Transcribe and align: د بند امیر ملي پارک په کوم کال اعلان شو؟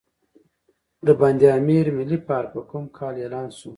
د 1.05 1.07
بند 1.19 1.41
امیر 1.59 1.85
ملي 1.97 2.17
پارک 2.27 2.49
په 2.55 2.61
کوم 2.69 2.85
کال 2.97 3.15
اعلان 3.21 3.47
شو؟ 3.57 3.69